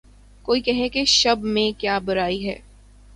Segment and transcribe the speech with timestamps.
[0.45, 2.57] کوئی کہے کہ‘ شبِ مہ میں کیا برائی ہے